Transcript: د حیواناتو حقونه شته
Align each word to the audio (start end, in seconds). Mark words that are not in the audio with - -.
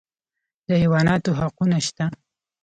د 0.67 0.69
حیواناتو 0.81 1.29
حقونه 1.39 1.77
شته 1.87 2.05